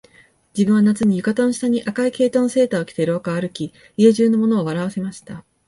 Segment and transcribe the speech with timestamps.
[0.57, 5.45] 自分は夏に、浴衣の下に赤い毛糸のセーターを着て廊下を歩き、家中の者を笑わせました